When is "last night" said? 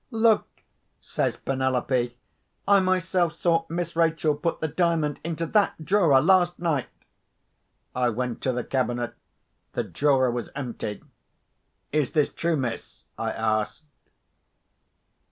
6.19-6.87